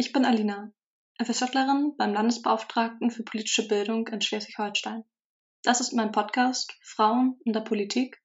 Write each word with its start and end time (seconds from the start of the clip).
Ich 0.00 0.14
bin 0.14 0.24
Alina, 0.24 0.72
FSJlerin 1.22 1.94
beim 1.98 2.14
Landesbeauftragten 2.14 3.10
für 3.10 3.22
politische 3.22 3.68
Bildung 3.68 4.08
in 4.08 4.22
Schleswig-Holstein. 4.22 5.04
Das 5.62 5.82
ist 5.82 5.92
mein 5.92 6.10
Podcast 6.10 6.72
Frauen 6.82 7.38
in 7.44 7.52
der 7.52 7.60
Politik 7.60 8.18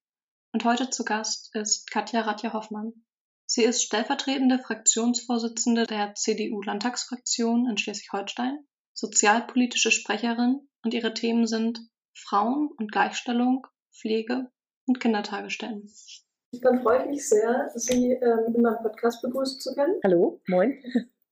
und 0.53 0.63
heute 0.63 0.89
zu 0.89 1.03
Gast 1.03 1.53
ist 1.53 1.91
Katja 1.91 2.21
Ratja-Hoffmann. 2.21 2.93
Sie 3.45 3.65
ist 3.65 3.83
stellvertretende 3.83 4.59
Fraktionsvorsitzende 4.59 5.85
der 5.85 6.15
CDU-Landtagsfraktion 6.15 7.69
in 7.69 7.77
Schleswig-Holstein, 7.77 8.57
sozialpolitische 8.93 9.91
Sprecherin 9.91 10.69
und 10.81 10.93
ihre 10.93 11.13
Themen 11.13 11.45
sind 11.45 11.81
Frauen 12.13 12.69
und 12.77 12.89
Gleichstellung, 12.89 13.67
Pflege 13.91 14.49
und 14.85 15.01
Kindertagesstätten. 15.01 15.91
Dann 16.53 16.81
freue 16.81 17.01
ich 17.03 17.09
mich 17.09 17.27
sehr, 17.27 17.69
Sie 17.75 18.13
ähm, 18.13 18.55
in 18.55 18.61
meinem 18.61 18.81
Podcast 18.81 19.21
begrüßen 19.21 19.59
zu 19.59 19.75
können. 19.75 19.99
Hallo, 20.05 20.39
moin. 20.47 20.81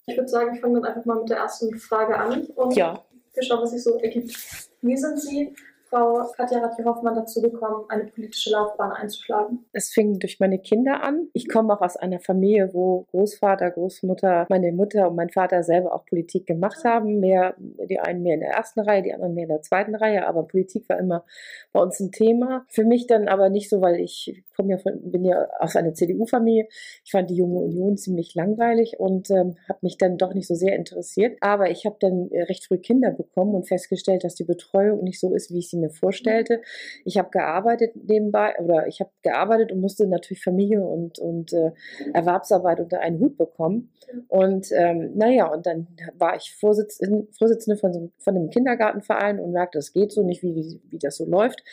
Ich 0.05 0.17
würde 0.17 0.29
sagen, 0.29 0.55
ich 0.55 0.61
fange 0.61 0.81
dann 0.81 0.85
einfach 0.85 1.05
mal 1.05 1.19
mit 1.19 1.29
der 1.29 1.37
ersten 1.37 1.77
Frage 1.77 2.17
an 2.17 2.45
und 2.55 2.75
ja. 2.75 3.03
wir 3.33 3.43
schauen, 3.43 3.61
was 3.61 3.71
sich 3.71 3.83
so 3.83 3.97
ergibt. 3.99 4.35
Wie 4.81 4.97
sind 4.97 5.19
Sie 5.19 5.55
Frau 5.93 6.25
Katja 6.35 6.57
Ratje-Hoffmann 6.57 7.13
dazu 7.13 7.39
gekommen, 7.39 7.85
eine 7.87 8.05
politische 8.05 8.49
Laufbahn 8.49 8.93
einzuschlagen? 8.93 9.63
Es 9.73 9.89
fing 9.89 10.17
durch 10.17 10.39
meine 10.39 10.57
Kinder 10.57 11.03
an. 11.03 11.27
Ich 11.33 11.47
komme 11.47 11.71
auch 11.71 11.81
aus 11.81 11.97
einer 11.97 12.19
Familie, 12.19 12.73
wo 12.73 13.05
Großvater, 13.11 13.69
Großmutter, 13.69 14.47
meine 14.49 14.71
Mutter 14.71 15.07
und 15.09 15.15
mein 15.15 15.29
Vater 15.29 15.61
selber 15.61 15.93
auch 15.93 16.07
Politik 16.07 16.47
gemacht 16.47 16.83
haben. 16.83 17.19
Mehr, 17.19 17.53
die 17.59 17.99
einen 17.99 18.23
mehr 18.23 18.33
in 18.33 18.39
der 18.39 18.53
ersten 18.53 18.79
Reihe, 18.79 19.03
die 19.03 19.13
anderen 19.13 19.35
mehr 19.35 19.43
in 19.43 19.49
der 19.49 19.61
zweiten 19.61 19.93
Reihe, 19.93 20.25
aber 20.25 20.47
Politik 20.47 20.89
war 20.89 20.97
immer 20.97 21.25
bei 21.73 21.79
uns 21.79 21.99
ein 21.99 22.11
Thema. 22.11 22.65
Für 22.69 22.85
mich 22.85 23.05
dann 23.05 23.27
aber 23.27 23.49
nicht 23.49 23.69
so, 23.69 23.79
weil 23.79 23.99
ich 23.99 24.43
komme 24.55 24.71
ja 24.71 24.77
von, 24.79 25.11
bin 25.11 25.23
ja 25.23 25.47
aus 25.59 25.75
einer 25.75 25.93
CDU-Familie. 25.93 26.67
Ich 27.03 27.11
fand 27.11 27.29
die 27.29 27.35
Junge 27.35 27.59
Union 27.59 27.97
ziemlich 27.97 28.33
langweilig 28.33 28.99
und 28.99 29.29
ähm, 29.29 29.57
habe 29.69 29.79
mich 29.83 29.99
dann 29.99 30.17
doch 30.17 30.33
nicht 30.33 30.47
so 30.47 30.55
sehr 30.55 30.75
interessiert. 30.75 31.37
Aber 31.41 31.69
ich 31.69 31.85
habe 31.85 31.97
dann 31.99 32.29
äh, 32.31 32.43
recht 32.43 32.65
früh 32.65 32.79
Kinder 32.79 33.11
bekommen 33.11 33.53
und 33.53 33.67
festgestellt, 33.67 34.23
dass 34.23 34.33
die 34.33 34.43
Betreuung 34.43 35.03
nicht 35.03 35.19
so 35.19 35.35
ist, 35.35 35.51
wie 35.51 35.59
ich 35.59 35.69
sie 35.69 35.82
mir 35.83 35.89
vorstellte. 35.89 36.61
Ich 37.05 37.17
habe 37.17 37.29
gearbeitet 37.29 37.91
nebenbei 37.95 38.55
oder 38.59 38.87
ich 38.87 38.99
habe 38.99 39.11
gearbeitet 39.21 39.71
und 39.71 39.81
musste 39.81 40.07
natürlich 40.07 40.43
Familie 40.43 40.81
und, 40.81 41.19
und 41.19 41.53
äh, 41.53 41.71
Erwerbsarbeit 42.13 42.79
unter 42.79 42.99
einen 42.99 43.19
Hut 43.19 43.37
bekommen. 43.37 43.91
Und 44.27 44.71
ähm, 44.71 45.11
naja, 45.15 45.47
und 45.47 45.65
dann 45.65 45.87
war 46.17 46.35
ich 46.35 46.55
Vorsitzende, 46.55 47.27
Vorsitzende 47.37 47.77
von, 47.77 48.11
von 48.17 48.35
einem 48.35 48.49
Kindergartenverein 48.49 49.39
und 49.39 49.51
merkte, 49.51 49.79
es 49.79 49.93
geht 49.93 50.11
so 50.11 50.23
nicht, 50.23 50.43
wie, 50.43 50.81
wie 50.89 50.99
das 50.99 51.17
so 51.17 51.25
läuft. 51.25 51.63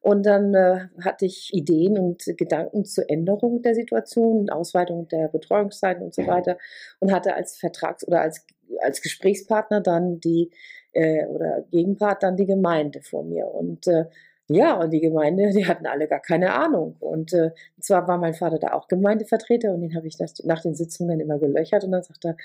Und 0.00 0.26
dann 0.26 0.54
äh, 0.54 0.88
hatte 1.02 1.26
ich 1.26 1.50
Ideen 1.52 1.98
und 1.98 2.24
Gedanken 2.36 2.84
zur 2.84 3.08
Änderung 3.08 3.62
der 3.62 3.74
Situation, 3.74 4.50
Ausweitung 4.50 5.08
der 5.08 5.28
Betreuungszeiten 5.28 6.02
und 6.02 6.14
so 6.14 6.26
weiter 6.26 6.58
und 7.00 7.12
hatte 7.12 7.34
als 7.34 7.56
Vertrags- 7.56 8.06
oder 8.06 8.20
als 8.20 8.46
als 8.82 9.02
Gesprächspartner 9.02 9.80
dann 9.80 10.20
die 10.20 10.50
äh, 10.96 11.26
oder 11.26 11.64
Gegenpart 11.70 12.22
dann 12.22 12.36
die 12.36 12.46
Gemeinde 12.46 13.02
vor 13.02 13.22
mir. 13.22 13.46
Und 13.46 13.86
äh, 13.86 14.06
ja, 14.48 14.80
und 14.80 14.92
die 14.92 15.00
Gemeinde, 15.00 15.50
die 15.50 15.66
hatten 15.66 15.86
alle 15.86 16.06
gar 16.06 16.20
keine 16.20 16.54
Ahnung. 16.54 16.96
Und 17.00 17.32
äh, 17.32 17.50
zwar 17.80 18.06
war 18.06 18.16
mein 18.16 18.34
Vater 18.34 18.60
da 18.60 18.74
auch 18.74 18.86
Gemeindevertreter 18.86 19.74
und 19.74 19.80
den 19.80 19.96
habe 19.96 20.06
ich 20.06 20.18
nach 20.44 20.62
den 20.62 20.76
Sitzungen 20.76 21.10
dann 21.10 21.20
immer 21.20 21.40
gelöchert 21.40 21.82
und 21.82 21.90
dann 21.90 22.04
sagt 22.04 22.24
er, 22.24 22.36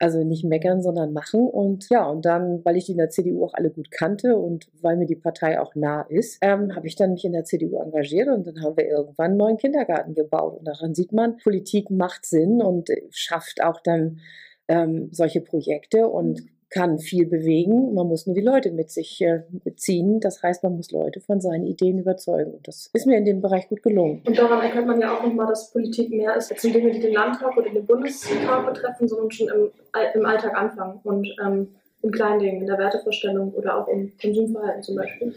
also 0.00 0.24
nicht 0.24 0.44
meckern, 0.44 0.82
sondern 0.82 1.12
machen. 1.12 1.48
Und 1.48 1.88
ja, 1.90 2.06
und 2.06 2.24
dann, 2.24 2.64
weil 2.64 2.76
ich 2.76 2.86
die 2.86 2.92
in 2.92 2.98
der 2.98 3.10
CDU 3.10 3.44
auch 3.44 3.54
alle 3.54 3.70
gut 3.70 3.92
kannte 3.92 4.36
und 4.36 4.66
weil 4.82 4.96
mir 4.96 5.06
die 5.06 5.14
Partei 5.14 5.60
auch 5.60 5.76
nah 5.76 6.02
ist, 6.08 6.38
ähm, 6.40 6.74
habe 6.74 6.88
ich 6.88 6.96
dann 6.96 7.12
mich 7.12 7.24
in 7.24 7.32
der 7.32 7.44
CDU 7.44 7.80
engagiert 7.80 8.28
und 8.28 8.46
dann 8.48 8.60
haben 8.60 8.76
wir 8.76 8.88
irgendwann 8.88 9.30
einen 9.30 9.36
neuen 9.36 9.56
Kindergarten 9.56 10.14
gebaut. 10.14 10.58
Und 10.58 10.66
daran 10.66 10.94
sieht 10.96 11.12
man, 11.12 11.36
Politik 11.36 11.88
macht 11.88 12.26
Sinn 12.26 12.62
und 12.62 12.88
schafft 13.10 13.62
auch 13.62 13.80
dann 13.80 14.18
ähm, 14.66 15.10
solche 15.12 15.40
Projekte 15.40 16.08
und 16.08 16.40
mhm. 16.40 16.48
Kann 16.74 16.98
viel 16.98 17.24
bewegen. 17.26 17.94
Man 17.94 18.08
muss 18.08 18.26
nur 18.26 18.34
die 18.34 18.42
Leute 18.42 18.72
mit 18.72 18.90
sich 18.90 19.20
äh, 19.20 19.44
beziehen. 19.62 20.18
Das 20.18 20.42
heißt, 20.42 20.64
man 20.64 20.76
muss 20.76 20.90
Leute 20.90 21.20
von 21.20 21.40
seinen 21.40 21.66
Ideen 21.66 22.00
überzeugen. 22.00 22.52
Und 22.52 22.66
das 22.66 22.90
ist 22.92 23.06
mir 23.06 23.16
in 23.16 23.24
dem 23.24 23.40
Bereich 23.40 23.68
gut 23.68 23.82
gelungen. 23.82 24.22
Und 24.26 24.36
daran 24.36 24.60
erkennt 24.60 24.88
man 24.88 25.00
ja 25.00 25.16
auch 25.16 25.22
nochmal, 25.22 25.46
dass 25.46 25.70
Politik 25.70 26.10
mehr 26.10 26.34
ist 26.36 26.50
als 26.50 26.62
Dinge, 26.62 26.90
die 26.90 26.98
den 26.98 27.12
Landtag 27.12 27.56
oder 27.56 27.70
den 27.70 27.86
Bundestag 27.86 28.66
betreffen, 28.66 29.06
sondern 29.06 29.30
schon 29.30 29.48
im, 29.48 29.70
im 30.14 30.26
Alltag 30.26 30.56
anfangen 30.56 30.98
und 31.04 31.28
ähm, 31.44 31.68
in 32.02 32.10
kleinen 32.10 32.40
Dingen, 32.40 32.60
in 32.62 32.66
der 32.66 32.78
Wertevorstellung 32.78 33.52
oder 33.52 33.78
auch 33.78 33.88
im 33.88 34.12
Konsumverhalten 34.20 34.82
zum 34.82 34.96
Beispiel. 34.96 35.32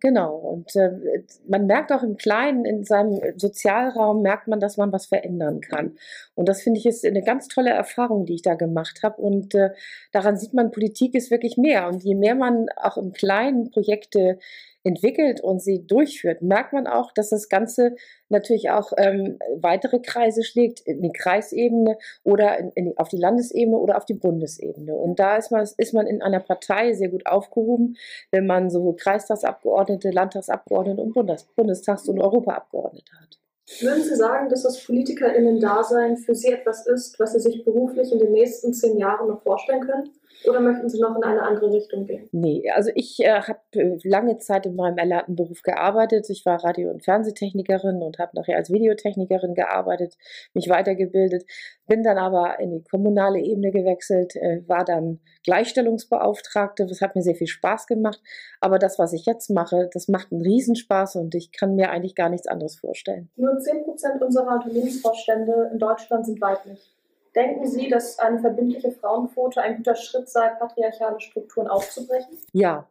Genau. 0.00 0.36
Und 0.36 0.74
äh, 0.76 0.90
man 1.48 1.66
merkt 1.66 1.92
auch 1.92 2.02
im 2.02 2.16
Kleinen, 2.16 2.64
in 2.64 2.84
seinem 2.84 3.20
Sozialraum, 3.36 4.22
merkt 4.22 4.48
man, 4.48 4.60
dass 4.60 4.76
man 4.76 4.92
was 4.92 5.06
verändern 5.06 5.60
kann. 5.60 5.96
Und 6.34 6.48
das 6.48 6.62
finde 6.62 6.78
ich 6.80 6.86
ist 6.86 7.04
eine 7.04 7.22
ganz 7.22 7.48
tolle 7.48 7.70
Erfahrung, 7.70 8.26
die 8.26 8.34
ich 8.34 8.42
da 8.42 8.54
gemacht 8.54 9.00
habe. 9.02 9.20
Und 9.20 9.54
äh, 9.54 9.70
daran 10.12 10.36
sieht 10.36 10.54
man, 10.54 10.70
Politik 10.70 11.14
ist 11.14 11.30
wirklich 11.30 11.56
mehr. 11.56 11.88
Und 11.88 12.02
je 12.02 12.14
mehr 12.14 12.34
man 12.34 12.66
auch 12.76 12.96
im 12.96 13.12
Kleinen 13.12 13.70
Projekte 13.70 14.38
entwickelt 14.84 15.40
und 15.40 15.62
sie 15.62 15.86
durchführt, 15.86 16.42
merkt 16.42 16.74
man 16.74 16.86
auch, 16.86 17.10
dass 17.12 17.30
das 17.30 17.48
Ganze 17.48 17.96
natürlich 18.28 18.70
auch 18.70 18.92
ähm, 18.98 19.38
weitere 19.56 19.98
Kreise 19.98 20.44
schlägt, 20.44 20.80
in 20.80 21.00
die 21.00 21.12
Kreisebene 21.12 21.96
oder 22.22 22.58
in, 22.58 22.70
in, 22.72 22.98
auf 22.98 23.08
die 23.08 23.16
Landesebene 23.16 23.76
oder 23.76 23.96
auf 23.96 24.04
die 24.04 24.14
Bundesebene. 24.14 24.94
Und 24.94 25.18
da 25.18 25.36
ist 25.36 25.50
man, 25.50 25.66
ist 25.76 25.94
man 25.94 26.06
in 26.06 26.22
einer 26.22 26.40
Partei 26.40 26.92
sehr 26.92 27.08
gut 27.08 27.26
aufgehoben, 27.26 27.96
wenn 28.30 28.46
man 28.46 28.70
sowohl 28.70 28.96
Kreistagsabgeordnete, 28.96 29.83
Landtagsabgeordnete 29.88 31.00
und 31.00 31.14
Bundes 31.14 31.44
Bundestags- 31.56 32.08
und 32.08 32.20
Europaabgeordnete 32.20 33.12
hat. 33.20 33.38
Würden 33.80 34.02
Sie 34.02 34.14
sagen, 34.14 34.48
dass 34.48 34.62
das 34.62 34.84
PolitikerInnen-Dasein 34.84 36.18
für 36.18 36.34
Sie 36.34 36.48
etwas 36.48 36.86
ist, 36.86 37.18
was 37.18 37.32
Sie 37.32 37.40
sich 37.40 37.64
beruflich 37.64 38.12
in 38.12 38.18
den 38.18 38.32
nächsten 38.32 38.74
zehn 38.74 38.98
Jahren 38.98 39.28
noch 39.28 39.42
vorstellen 39.42 39.80
können? 39.80 40.10
Oder 40.48 40.60
möchten 40.60 40.88
Sie 40.88 41.00
noch 41.00 41.16
in 41.16 41.24
eine 41.24 41.42
andere 41.42 41.72
Richtung 41.72 42.06
gehen? 42.06 42.28
Nee, 42.32 42.70
also 42.74 42.90
ich 42.94 43.20
äh, 43.20 43.40
habe 43.40 43.60
äh, 43.74 43.98
lange 44.04 44.38
Zeit 44.38 44.66
in 44.66 44.76
meinem 44.76 44.98
erlernten 44.98 45.36
Beruf 45.36 45.62
gearbeitet. 45.62 46.28
Ich 46.28 46.44
war 46.44 46.62
Radio- 46.62 46.90
und 46.90 47.04
Fernsehtechnikerin 47.04 48.02
und 48.02 48.18
habe 48.18 48.32
nachher 48.34 48.56
als 48.56 48.70
Videotechnikerin 48.70 49.54
gearbeitet, 49.54 50.16
mich 50.52 50.68
weitergebildet. 50.68 51.44
Bin 51.86 52.02
dann 52.02 52.18
aber 52.18 52.58
in 52.60 52.72
die 52.72 52.84
kommunale 52.84 53.40
Ebene 53.40 53.70
gewechselt, 53.70 54.36
äh, 54.36 54.62
war 54.66 54.84
dann 54.84 55.20
Gleichstellungsbeauftragte. 55.44 56.86
Das 56.86 57.00
hat 57.00 57.14
mir 57.14 57.22
sehr 57.22 57.34
viel 57.34 57.46
Spaß 57.46 57.86
gemacht. 57.86 58.20
Aber 58.60 58.78
das, 58.78 58.98
was 58.98 59.12
ich 59.12 59.26
jetzt 59.26 59.50
mache, 59.50 59.88
das 59.92 60.08
macht 60.08 60.32
einen 60.32 60.42
Riesenspaß 60.42 61.16
und 61.16 61.34
ich 61.34 61.52
kann 61.52 61.74
mir 61.74 61.90
eigentlich 61.90 62.14
gar 62.14 62.28
nichts 62.28 62.46
anderes 62.46 62.76
vorstellen. 62.76 63.30
Nur 63.36 63.58
10 63.58 63.84
Prozent 63.84 64.22
unserer 64.22 64.54
Unternehmensvorstände 64.54 65.70
in 65.72 65.78
Deutschland 65.78 66.26
sind 66.26 66.40
weiblich. 66.40 66.93
Denken 67.34 67.66
Sie, 67.66 67.88
dass 67.88 68.18
eine 68.18 68.38
verbindliche 68.38 68.92
Frauenquote 68.92 69.60
ein 69.60 69.76
guter 69.76 69.96
Schritt 69.96 70.28
sei, 70.28 70.48
patriarchale 70.50 71.20
Strukturen 71.20 71.66
aufzubrechen? 71.66 72.38
Ja, 72.52 72.86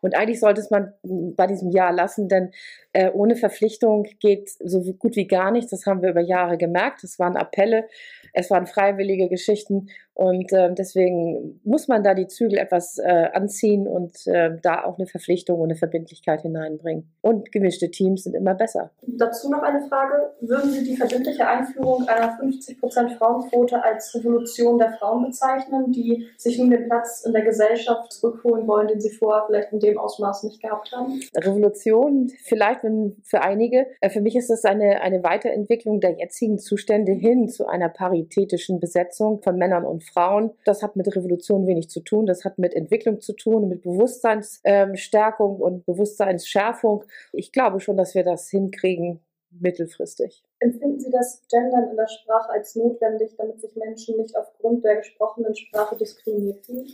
und 0.00 0.16
eigentlich 0.16 0.40
sollte 0.40 0.60
es 0.60 0.70
man 0.70 0.92
bei 1.02 1.46
diesem 1.46 1.70
Jahr 1.70 1.92
lassen, 1.92 2.28
denn 2.28 2.52
äh, 2.92 3.10
ohne 3.10 3.36
Verpflichtung 3.36 4.04
geht 4.20 4.50
so 4.50 4.80
gut 4.94 5.16
wie 5.16 5.26
gar 5.26 5.50
nichts. 5.50 5.70
Das 5.70 5.86
haben 5.86 6.02
wir 6.02 6.10
über 6.10 6.20
Jahre 6.20 6.58
gemerkt. 6.58 7.04
Es 7.04 7.18
waren 7.18 7.36
Appelle, 7.36 7.88
es 8.32 8.50
waren 8.50 8.66
freiwillige 8.66 9.28
Geschichten 9.28 9.88
und 10.14 10.52
äh, 10.52 10.72
deswegen 10.72 11.60
muss 11.64 11.88
man 11.88 12.04
da 12.04 12.14
die 12.14 12.28
Zügel 12.28 12.58
etwas 12.58 12.98
äh, 12.98 13.28
anziehen 13.32 13.88
und 13.88 14.26
äh, 14.26 14.56
da 14.62 14.84
auch 14.84 14.96
eine 14.96 15.08
Verpflichtung 15.08 15.58
und 15.58 15.70
eine 15.70 15.76
Verbindlichkeit 15.76 16.42
hineinbringen. 16.42 17.10
Und 17.20 17.50
gemischte 17.50 17.90
Teams 17.90 18.22
sind 18.22 18.34
immer 18.34 18.54
besser. 18.54 18.92
Dazu 19.02 19.50
noch 19.50 19.62
eine 19.62 19.80
Frage. 19.88 20.30
Würden 20.40 20.70
Sie 20.70 20.84
die 20.84 20.96
verbindliche 20.96 21.46
Einführung 21.46 22.06
einer 22.06 22.38
50% 22.38 23.16
Frauenquote 23.18 23.82
als 23.82 24.14
Revolution 24.14 24.78
der 24.78 24.92
Frauen 24.92 25.24
bezeichnen, 25.24 25.90
die 25.90 26.28
sich 26.36 26.58
nun 26.58 26.70
den 26.70 26.84
Platz 26.84 27.24
in 27.26 27.32
der 27.32 27.42
Gesellschaft 27.42 28.12
zurückholen 28.12 28.68
wollen, 28.68 28.86
den 28.86 29.00
sie 29.00 29.10
vorher 29.10 29.44
vielleicht 29.46 29.72
in 29.72 29.80
dem 29.80 29.98
Ausmaß 29.98 30.44
nicht 30.44 30.62
gehabt 30.62 30.92
haben? 30.92 31.20
Revolution 31.36 32.30
vielleicht 32.44 32.82
für 33.24 33.42
einige. 33.42 33.86
Äh, 34.00 34.10
für 34.10 34.20
mich 34.20 34.36
ist 34.36 34.50
das 34.50 34.64
eine, 34.64 35.00
eine 35.00 35.24
Weiterentwicklung 35.24 36.00
der 36.00 36.12
jetzigen 36.12 36.58
Zustände 36.58 37.12
hin 37.12 37.48
zu 37.48 37.66
einer 37.66 37.88
paritätischen 37.88 38.78
Besetzung 38.78 39.42
von 39.42 39.56
Männern 39.56 39.84
und 39.84 40.03
Frauen. 40.04 40.52
Das 40.64 40.82
hat 40.82 40.96
mit 40.96 41.14
Revolution 41.14 41.66
wenig 41.66 41.90
zu 41.90 42.00
tun. 42.00 42.26
Das 42.26 42.44
hat 42.44 42.58
mit 42.58 42.74
Entwicklung 42.74 43.20
zu 43.20 43.32
tun, 43.32 43.68
mit 43.68 43.82
Bewusstseinsstärkung 43.82 45.56
und 45.56 45.84
Bewusstseinsschärfung. 45.86 47.04
Ich 47.32 47.52
glaube 47.52 47.80
schon, 47.80 47.96
dass 47.96 48.14
wir 48.14 48.24
das 48.24 48.48
hinkriegen 48.48 49.20
mittelfristig. 49.60 50.42
Empfinden 50.58 51.00
Sie 51.00 51.10
das 51.10 51.42
Gendern 51.48 51.90
in 51.90 51.96
der 51.96 52.08
Sprache 52.08 52.50
als 52.50 52.74
notwendig, 52.74 53.34
damit 53.36 53.60
sich 53.60 53.74
Menschen 53.76 54.16
nicht 54.16 54.36
aufgrund 54.36 54.84
der 54.84 54.96
gesprochenen 54.96 55.54
Sprache 55.54 55.96
diskriminiert 55.96 56.64
fühlen? 56.64 56.88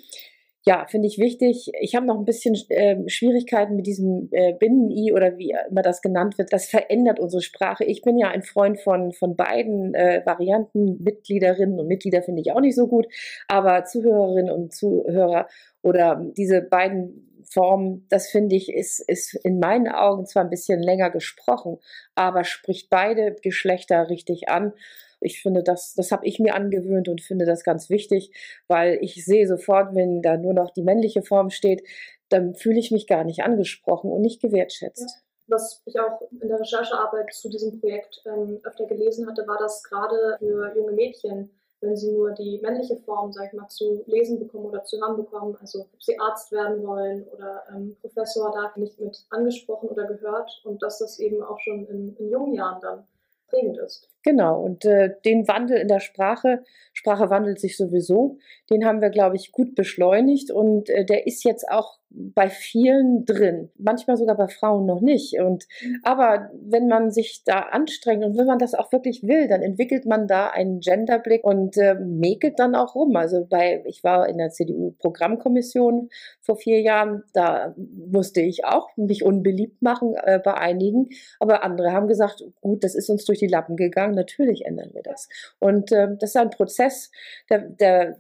Ja, 0.67 0.87
finde 0.87 1.09
ich 1.09 1.19
wichtig. 1.19 1.73
Ich 1.81 1.95
habe 1.95 2.05
noch 2.05 2.19
ein 2.19 2.27
bisschen 2.27 2.55
äh, 2.69 3.09
Schwierigkeiten 3.09 3.77
mit 3.77 3.87
diesem 3.87 4.29
äh, 4.31 4.53
Binnen-I 4.53 5.13
oder 5.13 5.39
wie 5.39 5.55
immer 5.71 5.81
das 5.81 6.03
genannt 6.03 6.37
wird. 6.37 6.53
Das 6.53 6.67
verändert 6.67 7.19
unsere 7.19 7.41
Sprache. 7.41 7.85
Ich 7.85 8.03
bin 8.03 8.19
ja 8.19 8.29
ein 8.29 8.43
Freund 8.43 8.79
von, 8.79 9.13
von 9.13 9.37
beiden 9.37 9.95
äh, 9.95 10.21
Varianten. 10.27 11.03
Mitgliederinnen 11.03 11.81
und 11.81 11.87
Mitglieder 11.87 12.23
finde 12.23 12.43
ich 12.43 12.53
auch 12.53 12.61
nicht 12.61 12.77
so 12.77 12.89
gut. 12.89 13.07
Aber 13.49 13.85
Zuhörerinnen 13.85 14.51
und 14.51 14.75
Zuhörer 14.75 15.49
oder 15.83 16.23
diese 16.37 16.61
beiden 16.61 17.43
Formen, 17.51 18.07
das 18.11 18.29
finde 18.29 18.55
ich, 18.55 18.73
ist, 18.73 19.01
ist 19.09 19.35
in 19.43 19.61
meinen 19.61 19.89
Augen 19.89 20.27
zwar 20.27 20.45
ein 20.45 20.51
bisschen 20.51 20.83
länger 20.83 21.11
gesprochen, 21.11 21.79
aber 22.15 22.45
spricht 22.45 22.91
beide 22.91 23.35
Geschlechter 23.43 24.11
richtig 24.11 24.51
an. 24.51 24.75
Ich 25.21 25.43
finde, 25.43 25.63
das, 25.63 25.95
das 25.95 26.13
habe 26.13 26.27
ich 26.27 26.39
mir 26.39 26.55
angewöhnt 26.55 27.09
und 27.09 27.21
finde 27.21 27.45
das 27.45 27.65
ganz 27.65 27.91
wichtig, 27.91 28.33
weil 28.69 28.99
ich 29.01 29.25
sehe 29.25 29.47
sofort, 29.47 29.95
wenn 29.95 30.23
da 30.23 30.37
nur 30.37 30.55
noch 30.55 30.71
die 30.71 30.83
männliche 30.83 31.23
Form 31.23 31.51
steht, 31.51 31.83
dann 32.31 32.55
fühle 32.55 32.79
ich 32.79 32.91
mich 32.91 33.07
gar 33.07 33.25
nicht 33.25 33.43
angesprochen 33.43 34.11
und 34.11 34.23
nicht 34.23 34.41
gewertschätzt. 34.41 35.09
Ja. 35.09 35.23
Was 35.49 35.83
ich 35.85 35.99
auch 35.99 36.21
in 36.31 36.47
der 36.49 36.61
Recherchearbeit 36.61 37.35
zu 37.35 37.49
diesem 37.49 37.81
Projekt 37.81 38.23
ähm, 38.25 38.61
öfter 38.63 38.87
gelesen 38.87 39.29
hatte, 39.29 39.45
war, 39.49 39.59
dass 39.59 39.83
gerade 39.83 40.37
für 40.39 40.73
junge 40.77 40.93
Mädchen, 40.93 41.51
wenn 41.81 41.97
sie 41.97 42.13
nur 42.13 42.31
die 42.33 42.61
männliche 42.63 42.97
Form, 42.99 43.33
sag 43.33 43.49
ich 43.49 43.59
mal, 43.59 43.67
zu 43.67 44.05
lesen 44.07 44.39
bekommen 44.39 44.67
oder 44.67 44.85
zu 44.85 45.01
hören 45.01 45.17
bekommen, 45.17 45.57
also 45.61 45.81
ob 45.93 46.03
sie 46.03 46.17
Arzt 46.21 46.53
werden 46.53 46.87
wollen 46.87 47.27
oder 47.35 47.65
ähm, 47.71 47.97
Professor, 48.01 48.53
da 48.53 48.73
nicht 48.79 49.01
mit 49.01 49.25
angesprochen 49.31 49.89
oder 49.89 50.05
gehört 50.05 50.61
und 50.65 50.81
dass 50.83 50.99
das 50.99 51.19
eben 51.19 51.43
auch 51.43 51.59
schon 51.59 51.85
in, 51.89 52.17
in 52.17 52.31
jungen 52.31 52.55
Jahren 52.55 52.81
dann 52.81 53.05
prägend 53.49 53.79
ist. 53.79 54.09
Genau, 54.23 54.61
und 54.61 54.85
äh, 54.85 55.15
den 55.25 55.49
Wandel 55.49 55.79
in 55.79 55.89
der 55.89 56.01
Sprache, 56.01 56.63
Sprache 56.93 57.31
wandelt 57.31 57.59
sich 57.59 57.77
sowieso, 57.77 58.39
den 58.69 58.85
haben 58.85 59.01
wir, 59.01 59.11
glaube 59.11 59.37
ich, 59.37 59.51
gut 59.53 59.75
beschleunigt 59.75 60.51
und 60.51 60.91
äh, 60.91 61.05
der 61.07 61.27
ist 61.27 61.45
jetzt 61.45 61.71
auch 61.71 62.01
bei 62.13 62.51
vielen 62.51 63.25
drin, 63.25 63.71
manchmal 63.79 64.17
sogar 64.17 64.37
bei 64.37 64.49
Frauen 64.49 64.85
noch 64.85 65.01
nicht. 65.01 65.39
Und 65.39 65.67
mhm. 65.83 66.01
aber 66.03 66.51
wenn 66.61 66.89
man 66.89 67.13
sich 67.13 67.43
da 67.45 67.61
anstrengt 67.61 68.25
und 68.25 68.37
wenn 68.37 68.47
man 68.47 68.59
das 68.59 68.75
auch 68.75 68.91
wirklich 68.91 69.23
will, 69.23 69.47
dann 69.47 69.63
entwickelt 69.63 70.07
man 70.07 70.27
da 70.27 70.49
einen 70.49 70.81
Genderblick 70.81 71.45
und 71.45 71.77
äh, 71.77 71.95
mäkelt 71.95 72.59
dann 72.59 72.75
auch 72.75 72.97
rum. 72.97 73.15
Also 73.15 73.47
bei, 73.49 73.83
ich 73.87 74.03
war 74.03 74.29
in 74.29 74.39
der 74.39 74.51
CDU-Programmkommission 74.51 76.09
vor 76.41 76.57
vier 76.57 76.81
Jahren, 76.81 77.23
da 77.33 77.75
musste 77.77 78.41
ich 78.41 78.65
auch 78.65 78.89
mich 78.97 79.25
unbeliebt 79.25 79.81
machen 79.81 80.15
äh, 80.17 80.41
bei 80.43 80.55
einigen, 80.55 81.11
aber 81.39 81.63
andere 81.63 81.93
haben 81.93 82.09
gesagt, 82.09 82.45
gut, 82.61 82.83
das 82.83 82.97
ist 82.97 83.09
uns 83.09 83.25
durch 83.25 83.39
die 83.39 83.47
Lappen 83.47 83.77
gegangen 83.77 84.10
sagen, 84.11 84.15
natürlich 84.15 84.65
ändern 84.65 84.91
wir 84.93 85.03
das. 85.03 85.29
Und 85.59 85.93
äh, 85.93 86.09
das 86.19 86.31
ist 86.31 86.37
ein 86.37 86.51
Prozess, 86.51 87.11
der, 87.49 87.61
der 87.61 88.19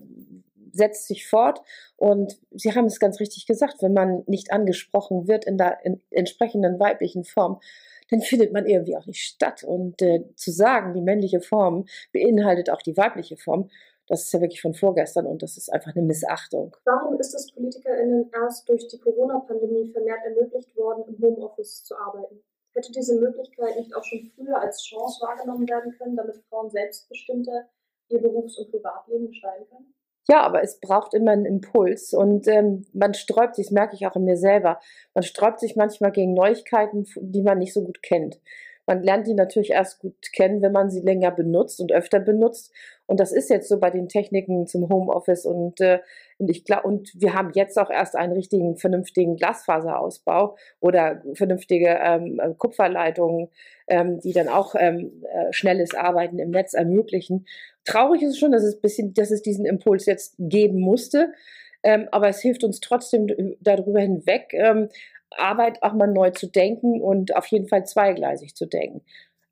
setzt 0.73 1.09
sich 1.09 1.27
fort. 1.27 1.61
Und 1.97 2.39
Sie 2.53 2.73
haben 2.75 2.87
es 2.87 3.01
ganz 3.01 3.21
richtig 3.21 3.47
gesagt, 3.47 3.83
wenn 3.83 3.93
man 3.93 4.23
nicht 4.27 4.53
angesprochen 4.53 5.27
wird 5.27 5.45
in 5.45 5.59
der 5.59 5.85
in 5.85 6.01
entsprechenden 6.11 6.79
weiblichen 6.79 7.25
Form, 7.25 7.61
dann 8.11 8.21
findet 8.21 8.53
man 8.53 8.67
irgendwie 8.67 8.97
auch 8.97 9.07
nicht 9.07 9.23
statt. 9.23 9.65
Und 9.65 10.01
äh, 10.03 10.25
zu 10.37 10.51
sagen, 10.53 10.95
die 10.95 11.03
männliche 11.03 11.41
Form 11.41 11.87
beinhaltet 12.13 12.71
auch 12.71 12.83
die 12.83 12.97
weibliche 12.97 13.37
Form, 13.37 13.71
das 14.07 14.25
ist 14.25 14.33
ja 14.33 14.41
wirklich 14.41 14.61
von 14.61 14.75
vorgestern 14.75 15.27
und 15.27 15.41
das 15.41 15.57
ist 15.57 15.73
einfach 15.73 15.95
eine 15.95 16.05
Missachtung. 16.05 16.77
Warum 16.85 17.17
ist 17.21 17.33
es 17.33 17.53
PolitikerInnen 17.53 18.29
erst 18.33 18.69
durch 18.69 18.89
die 18.89 18.99
Corona-Pandemie 18.99 19.93
vermehrt 19.93 20.19
ermöglicht 20.25 20.77
worden, 20.77 21.05
im 21.07 21.23
Homeoffice 21.23 21.85
zu 21.85 21.97
arbeiten? 21.97 22.43
Hätte 22.75 22.93
diese 22.93 23.19
Möglichkeit 23.19 23.77
nicht 23.77 23.95
auch 23.95 24.05
schon 24.05 24.31
früher 24.35 24.61
als 24.61 24.83
Chance 24.85 25.21
wahrgenommen 25.27 25.69
werden 25.69 25.93
können, 25.99 26.17
damit 26.17 26.37
Frauen 26.49 26.71
selbstbestimmter 26.71 27.69
ihr 28.09 28.21
Berufs- 28.21 28.59
und 28.59 28.71
Privatleben 28.71 29.29
gestalten 29.29 29.67
können? 29.69 29.95
Ja, 30.29 30.43
aber 30.43 30.63
es 30.63 30.79
braucht 30.79 31.15
immer 31.15 31.33
einen 31.33 31.47
Impuls 31.47 32.13
und 32.13 32.47
ähm, 32.47 32.87
man 32.93 33.15
sträubt 33.15 33.57
sich, 33.57 33.67
das 33.67 33.73
merke 33.73 33.97
ich 33.97 34.07
auch 34.07 34.15
in 34.15 34.25
mir 34.25 34.37
selber, 34.37 34.79
man 35.15 35.25
sträubt 35.25 35.59
sich 35.59 35.75
manchmal 35.75 36.13
gegen 36.13 36.35
Neuigkeiten, 36.35 37.05
die 37.17 37.43
man 37.43 37.59
nicht 37.59 37.73
so 37.73 37.83
gut 37.83 38.03
kennt. 38.03 38.41
Man 38.91 39.05
lernt 39.05 39.29
die 39.29 39.35
natürlich 39.35 39.71
erst 39.71 40.01
gut 40.01 40.33
kennen, 40.33 40.63
wenn 40.63 40.73
man 40.73 40.91
sie 40.91 40.99
länger 40.99 41.31
benutzt 41.31 41.81
und 41.81 41.93
öfter 41.93 42.19
benutzt. 42.19 42.73
Und 43.07 43.21
das 43.21 43.31
ist 43.31 43.49
jetzt 43.49 43.69
so 43.69 43.79
bei 43.79 43.89
den 43.89 44.09
Techniken 44.09 44.67
zum 44.67 44.89
Homeoffice 44.89 45.47
und, 45.47 45.81
äh, 45.81 46.01
und 46.39 46.51
ich 46.51 46.65
glaube, 46.65 46.89
und 46.89 47.13
wir 47.15 47.35
haben 47.35 47.53
jetzt 47.55 47.79
auch 47.79 47.89
erst 47.89 48.17
einen 48.17 48.33
richtigen, 48.33 48.79
vernünftigen 48.79 49.37
Glasfaserausbau 49.37 50.57
oder 50.81 51.23
vernünftige 51.35 52.01
ähm, 52.03 52.41
Kupferleitungen, 52.59 53.51
ähm, 53.87 54.19
die 54.19 54.33
dann 54.33 54.49
auch 54.49 54.75
ähm, 54.77 55.23
äh, 55.23 55.53
schnelles 55.53 55.95
Arbeiten 55.95 56.41
im 56.41 56.51
Netz 56.51 56.75
ermöglichen. 56.75 57.47
Traurig 57.85 58.23
ist 58.23 58.31
es 58.31 58.39
schon, 58.41 58.51
dass 58.51 58.65
es 58.65 58.81
bisschen, 58.81 59.15
dass 59.15 59.31
es 59.31 59.43
diesen 59.43 59.67
Impuls 59.67 60.07
jetzt 60.07 60.35
geben 60.41 60.81
musste. 60.81 61.33
Ähm, 61.85 62.09
aber 62.11 62.29
es 62.29 62.41
hilft 62.41 62.65
uns 62.65 62.81
trotzdem 62.81 63.57
darüber 63.61 64.01
hinweg, 64.01 64.53
ähm, 64.53 64.89
Arbeit 65.37 65.83
auch 65.83 65.93
mal 65.93 66.07
neu 66.07 66.31
zu 66.31 66.47
denken 66.47 67.01
und 67.01 67.37
auf 67.37 67.47
jeden 67.47 67.69
Fall 67.69 67.87
zweigleisig 67.87 68.55
zu 68.55 68.67
denken. 68.67 69.03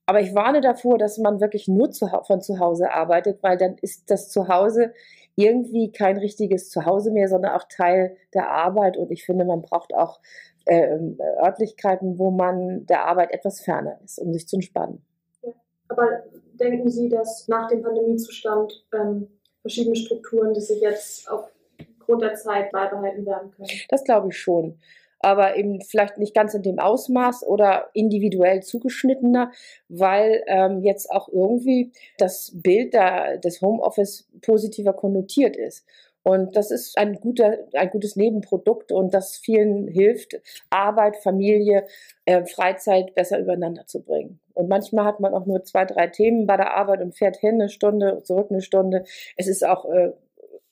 Aber 0.07 0.21
ich 0.21 0.35
warne 0.35 0.63
davor, 0.63 0.97
dass 0.97 1.19
man 1.19 1.41
wirklich 1.41 1.69
nur 1.69 1.91
zu, 1.91 2.09
von 2.27 2.41
zu 2.41 2.59
Hause 2.59 2.93
arbeitet, 2.93 3.43
weil 3.43 3.59
dann 3.59 3.77
ist 3.83 4.11
das 4.11 4.31
Zuhause 4.31 4.95
irgendwie 5.37 5.93
kein 5.93 6.17
richtiges 6.17 6.71
Zuhause 6.71 7.11
mehr, 7.11 7.29
sondern 7.29 7.53
auch 7.53 7.65
Teil 7.69 8.17
der 8.33 8.51
Arbeit. 8.51 8.97
Und 8.97 9.11
ich 9.11 9.27
finde, 9.27 9.45
man 9.45 9.61
braucht 9.61 9.95
auch 9.95 10.19
äh, 10.65 10.99
Örtlichkeiten, 11.43 12.19
wo 12.19 12.31
man 12.31 12.87
der 12.87 13.05
Arbeit 13.05 13.33
etwas 13.33 13.61
ferner 13.61 14.01
ist, 14.03 14.19
um 14.19 14.33
sich 14.33 14.49
zu 14.49 14.57
entspannen. 14.57 15.05
Ja. 15.43 15.53
Aber 15.89 16.23
denken 16.55 16.89
Sie, 16.89 17.11
dass 17.11 17.47
nach 17.47 17.69
dem 17.69 17.83
Pandemiezustand 17.83 18.87
ähm, 18.95 19.29
verschiedene 19.61 19.95
Strukturen, 19.95 20.55
die 20.55 20.61
sich 20.61 20.81
jetzt 20.81 21.31
aufgrund 21.31 22.23
der 22.23 22.35
Zeit 22.35 22.73
beibehalten 22.73 23.27
werden 23.27 23.51
können? 23.51 23.69
Das 23.91 24.05
glaube 24.05 24.29
ich 24.29 24.39
schon 24.39 24.79
aber 25.21 25.57
eben 25.57 25.81
vielleicht 25.81 26.19
nicht 26.19 26.35
ganz 26.35 26.55
in 26.55 26.63
dem 26.63 26.79
Ausmaß 26.79 27.47
oder 27.47 27.91
individuell 27.93 28.63
zugeschnittener, 28.63 29.51
weil 29.89 30.43
ähm, 30.47 30.83
jetzt 30.83 31.11
auch 31.11 31.29
irgendwie 31.29 31.93
das 32.19 32.53
Bild 32.55 32.95
der, 32.95 33.39
des 33.39 33.61
Homeoffice 33.61 34.29
positiver 34.43 34.93
konnotiert 34.93 35.57
ist. 35.57 35.85
Und 36.23 36.57
das 36.57 36.71
ist 36.71 36.99
ein, 36.99 37.15
guter, 37.15 37.57
ein 37.73 37.89
gutes 37.89 38.15
Nebenprodukt 38.15 38.93
und 38.93 39.15
das 39.15 39.39
vielen 39.39 39.89
hilft, 39.89 40.39
Arbeit, 40.69 41.17
Familie, 41.17 41.87
äh, 42.27 42.45
Freizeit 42.45 43.15
besser 43.15 43.39
übereinander 43.39 43.87
zu 43.87 44.03
bringen. 44.03 44.39
Und 44.53 44.69
manchmal 44.69 45.07
hat 45.07 45.21
man 45.21 45.33
auch 45.33 45.47
nur 45.47 45.65
zwei, 45.65 45.87
drei 45.87 46.09
Themen 46.09 46.47
bei 46.47 46.59
der 46.59 46.77
Arbeit 46.77 47.01
und 47.01 47.17
fährt 47.17 47.37
hin 47.39 47.55
eine 47.55 47.71
Stunde, 47.71 48.23
zurück 48.25 48.49
eine 48.51 48.61
Stunde. 48.61 49.05
Es 49.37 49.47
ist 49.47 49.65
auch 49.65 49.87
äh, 49.87 50.13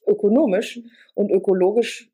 ökonomisch 0.07 0.81
und 1.15 1.31
ökologisch 1.31 2.11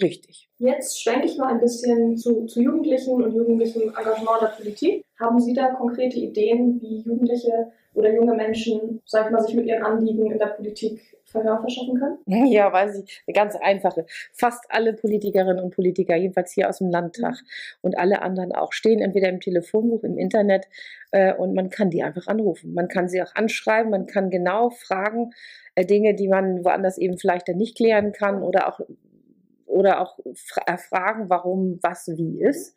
richtig. 0.00 0.48
Jetzt 0.58 1.02
schwenke 1.02 1.26
ich 1.26 1.36
mal 1.38 1.52
ein 1.52 1.60
bisschen 1.60 2.16
zu, 2.16 2.46
zu 2.46 2.60
Jugendlichen 2.60 3.22
und 3.22 3.34
jugendlichem 3.34 3.82
Engagement 3.82 4.42
der 4.42 4.54
Politik. 4.56 5.04
Haben 5.18 5.40
Sie 5.40 5.54
da 5.54 5.74
konkrete 5.74 6.18
Ideen, 6.18 6.80
wie 6.80 7.02
Jugendliche 7.02 7.72
oder 7.94 8.12
junge 8.12 8.34
Menschen, 8.34 9.00
sag 9.06 9.26
ich 9.26 9.32
mal, 9.32 9.40
sich 9.40 9.54
mit 9.54 9.66
ihren 9.66 9.84
Anliegen 9.84 10.30
in 10.30 10.38
der 10.38 10.48
Politik 10.48 11.00
Verhör 11.24 11.60
verschaffen 11.60 11.98
können? 11.98 12.18
Ja, 12.52 12.72
weiß 12.72 13.02
ich. 13.02 13.22
Eine 13.26 13.34
ganz 13.34 13.56
einfache. 13.56 14.06
Fast 14.32 14.64
alle 14.68 14.92
Politikerinnen 14.92 15.58
und 15.58 15.74
Politiker, 15.74 16.16
jedenfalls 16.16 16.52
hier 16.52 16.68
aus 16.68 16.78
dem 16.78 16.90
Landtag 16.90 17.36
und 17.80 17.98
alle 17.98 18.22
anderen 18.22 18.52
auch, 18.52 18.72
stehen 18.72 19.00
entweder 19.00 19.28
im 19.28 19.40
Telefonbuch, 19.40 20.04
im 20.04 20.18
Internet 20.18 20.66
äh, 21.12 21.34
und 21.34 21.54
man 21.54 21.70
kann 21.70 21.90
die 21.90 22.02
einfach 22.02 22.26
anrufen. 22.26 22.74
Man 22.74 22.88
kann 22.88 23.08
sie 23.08 23.22
auch 23.22 23.34
anschreiben, 23.34 23.90
man 23.90 24.06
kann 24.06 24.30
genau 24.30 24.70
fragen, 24.70 25.30
äh, 25.74 25.84
Dinge, 25.84 26.14
die 26.14 26.28
man 26.28 26.64
woanders 26.64 26.98
eben 26.98 27.18
vielleicht 27.18 27.48
dann 27.48 27.56
nicht 27.56 27.76
klären 27.76 28.12
kann 28.12 28.42
oder 28.42 28.68
auch 28.68 28.80
oder 29.74 30.00
auch 30.00 30.18
erfragen, 30.66 31.28
warum 31.28 31.78
was 31.82 32.08
wie 32.16 32.40
ist. 32.40 32.76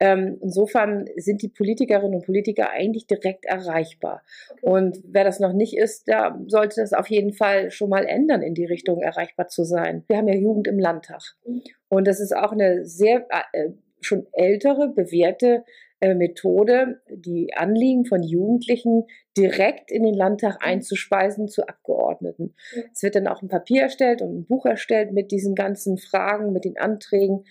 Ähm, 0.00 0.38
insofern 0.40 1.06
sind 1.16 1.42
die 1.42 1.48
Politikerinnen 1.48 2.14
und 2.14 2.24
Politiker 2.24 2.70
eigentlich 2.70 3.08
direkt 3.08 3.44
erreichbar. 3.46 4.22
Und 4.62 5.02
wer 5.04 5.24
das 5.24 5.40
noch 5.40 5.52
nicht 5.52 5.76
ist, 5.76 6.06
der 6.06 6.38
sollte 6.46 6.80
das 6.80 6.92
auf 6.92 7.08
jeden 7.08 7.32
Fall 7.32 7.72
schon 7.72 7.90
mal 7.90 8.06
ändern, 8.06 8.42
in 8.42 8.54
die 8.54 8.64
Richtung 8.64 9.02
erreichbar 9.02 9.48
zu 9.48 9.64
sein. 9.64 10.04
Wir 10.06 10.18
haben 10.18 10.28
ja 10.28 10.36
Jugend 10.36 10.68
im 10.68 10.78
Landtag. 10.78 11.22
Mhm. 11.44 11.62
Und 11.88 12.06
das 12.06 12.20
ist 12.20 12.34
auch 12.34 12.52
eine 12.52 12.84
sehr 12.84 13.26
äh, 13.52 13.70
schon 14.00 14.28
ältere, 14.32 14.88
bewährte 14.88 15.64
äh, 16.00 16.14
Methode, 16.14 17.00
die 17.10 17.54
Anliegen 17.54 18.04
von 18.04 18.22
Jugendlichen 18.22 19.04
direkt 19.36 19.90
in 19.90 20.02
den 20.04 20.14
Landtag 20.14 20.54
mhm. 20.54 20.66
einzuspeisen 20.66 21.48
zu 21.48 21.66
Abgeordneten. 21.66 22.54
Ja. 22.74 22.82
Es 22.92 23.02
wird 23.02 23.14
dann 23.14 23.26
auch 23.26 23.42
ein 23.42 23.48
Papier 23.48 23.82
erstellt 23.82 24.22
und 24.22 24.38
ein 24.38 24.46
Buch 24.46 24.66
erstellt 24.66 25.12
mit 25.12 25.32
diesen 25.32 25.54
ganzen 25.54 25.98
Fragen, 25.98 26.52
mit 26.52 26.64
den 26.64 26.78
Anträgen. 26.78 27.44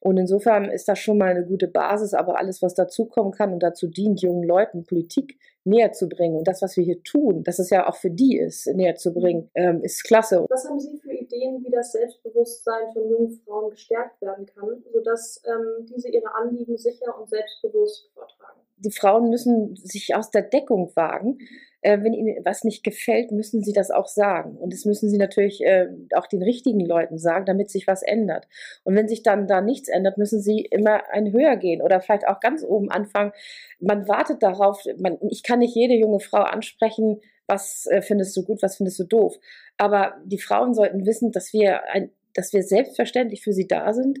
Und 0.00 0.18
insofern 0.18 0.66
ist 0.66 0.86
das 0.86 0.98
schon 0.98 1.16
mal 1.16 1.30
eine 1.30 1.46
gute 1.46 1.66
Basis, 1.66 2.12
aber 2.12 2.38
alles, 2.38 2.60
was 2.60 2.74
dazukommen 2.74 3.32
kann 3.32 3.54
und 3.54 3.62
dazu 3.62 3.86
dient, 3.86 4.20
jungen 4.20 4.44
Leuten 4.44 4.84
Politik 4.84 5.38
näher 5.64 5.92
zu 5.92 6.10
bringen 6.10 6.36
und 6.36 6.46
das, 6.46 6.60
was 6.60 6.76
wir 6.76 6.84
hier 6.84 7.02
tun, 7.02 7.42
dass 7.42 7.58
es 7.58 7.70
ja 7.70 7.88
auch 7.88 7.96
für 7.96 8.10
die 8.10 8.36
ist, 8.36 8.66
näher 8.74 8.96
zu 8.96 9.14
bringen, 9.14 9.50
ähm, 9.54 9.80
ist 9.82 10.04
klasse. 10.04 10.44
Was 10.50 10.68
haben 10.68 10.78
Sie 10.78 10.98
für 10.98 11.13
Ideen, 11.24 11.64
wie 11.64 11.70
das 11.70 11.92
Selbstbewusstsein 11.92 12.92
von 12.92 13.08
jungen 13.08 13.40
Frauen 13.44 13.70
gestärkt 13.70 14.20
werden 14.22 14.46
kann, 14.46 14.84
sodass 14.92 15.42
ähm, 15.46 15.86
diese 15.86 16.08
ihre 16.08 16.34
Anliegen 16.34 16.76
sicher 16.76 17.18
und 17.18 17.28
selbstbewusst 17.28 18.10
vortragen? 18.14 18.60
Die 18.78 18.90
Frauen 18.90 19.30
müssen 19.30 19.76
sich 19.76 20.14
aus 20.14 20.30
der 20.30 20.42
Deckung 20.42 20.94
wagen 20.94 21.38
äh, 21.84 22.02
wenn 22.02 22.14
ihnen 22.14 22.44
was 22.44 22.64
nicht 22.64 22.82
gefällt, 22.82 23.30
müssen 23.30 23.62
sie 23.62 23.72
das 23.72 23.90
auch 23.90 24.08
sagen. 24.08 24.56
Und 24.56 24.72
das 24.72 24.86
müssen 24.86 25.10
sie 25.10 25.18
natürlich 25.18 25.62
äh, 25.62 25.88
auch 26.14 26.26
den 26.26 26.42
richtigen 26.42 26.80
Leuten 26.80 27.18
sagen, 27.18 27.44
damit 27.44 27.70
sich 27.70 27.86
was 27.86 28.02
ändert. 28.02 28.48
Und 28.84 28.96
wenn 28.96 29.06
sich 29.06 29.22
dann 29.22 29.46
da 29.46 29.60
nichts 29.60 29.88
ändert, 29.88 30.16
müssen 30.16 30.40
sie 30.40 30.60
immer 30.60 31.02
ein 31.12 31.30
höher 31.32 31.56
gehen 31.56 31.82
oder 31.82 32.00
vielleicht 32.00 32.26
auch 32.26 32.40
ganz 32.40 32.64
oben 32.64 32.90
anfangen. 32.90 33.32
Man 33.78 34.08
wartet 34.08 34.42
darauf, 34.42 34.82
man, 34.98 35.18
ich 35.28 35.42
kann 35.42 35.58
nicht 35.58 35.74
jede 35.74 35.94
junge 35.94 36.20
Frau 36.20 36.40
ansprechen, 36.40 37.20
was 37.46 37.86
äh, 37.86 38.02
findest 38.02 38.36
du 38.36 38.44
gut, 38.44 38.62
was 38.62 38.76
findest 38.76 38.98
du 38.98 39.04
doof. 39.04 39.38
Aber 39.76 40.14
die 40.24 40.38
Frauen 40.38 40.74
sollten 40.74 41.06
wissen, 41.06 41.32
dass 41.32 41.52
wir 41.52 41.82
ein, 41.90 42.10
dass 42.34 42.52
wir 42.52 42.62
selbstverständlich 42.62 43.42
für 43.42 43.52
sie 43.52 43.66
da 43.66 43.92
sind. 43.92 44.18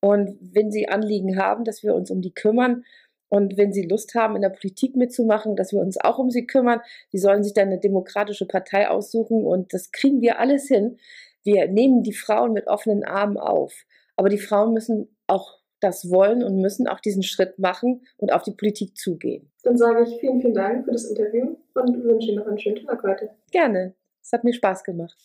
Und 0.00 0.38
wenn 0.40 0.70
sie 0.70 0.88
Anliegen 0.88 1.36
haben, 1.36 1.64
dass 1.64 1.82
wir 1.82 1.94
uns 1.94 2.10
um 2.10 2.22
die 2.22 2.32
kümmern 2.32 2.84
Und 3.28 3.56
wenn 3.56 3.72
sie 3.72 3.82
Lust 3.82 4.14
haben, 4.14 4.36
in 4.36 4.42
der 4.42 4.50
Politik 4.50 4.94
mitzumachen, 4.94 5.56
dass 5.56 5.72
wir 5.72 5.80
uns 5.80 5.98
auch 5.98 6.18
um 6.18 6.30
sie 6.30 6.46
kümmern, 6.46 6.80
die 7.12 7.18
sollen 7.18 7.42
sich 7.42 7.54
dann 7.54 7.68
eine 7.68 7.80
demokratische 7.80 8.46
Partei 8.46 8.88
aussuchen 8.88 9.44
und 9.44 9.72
das 9.74 9.90
kriegen 9.90 10.20
wir 10.20 10.38
alles 10.38 10.68
hin. 10.68 10.98
Wir 11.42 11.68
nehmen 11.68 12.02
die 12.02 12.12
Frauen 12.12 12.52
mit 12.52 12.68
offenen 12.68 13.04
Armen 13.04 13.36
auf. 13.36 13.84
Aber 14.16 14.28
die 14.28 14.38
Frauen 14.38 14.72
müssen 14.72 15.16
auch 15.26 15.58
das 15.86 16.10
wollen 16.10 16.42
und 16.42 16.60
müssen 16.60 16.88
auch 16.88 17.00
diesen 17.00 17.22
Schritt 17.22 17.58
machen 17.58 18.06
und 18.16 18.32
auf 18.32 18.42
die 18.42 18.52
Politik 18.52 18.96
zugehen. 18.96 19.50
Dann 19.62 19.76
sage 19.76 20.02
ich 20.02 20.20
vielen, 20.20 20.40
vielen 20.40 20.54
Dank 20.54 20.84
für 20.84 20.92
das 20.92 21.04
Interview 21.04 21.56
und 21.74 22.04
wünsche 22.04 22.28
Ihnen 22.28 22.38
noch 22.38 22.46
einen 22.46 22.58
schönen 22.58 22.84
Tag 22.84 23.02
heute. 23.02 23.30
Gerne. 23.50 23.94
Es 24.22 24.32
hat 24.32 24.44
mir 24.44 24.52
Spaß 24.52 24.84
gemacht. 24.84 25.16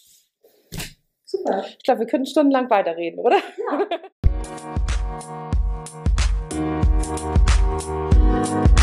Super. 1.25 1.65
Ich 1.77 1.83
glaube, 1.83 2.01
wir 2.01 2.07
können 2.07 2.25
stundenlang 2.25 2.69
weiterreden, 2.69 3.19
oder? 3.19 3.37
Ja. 3.57 3.87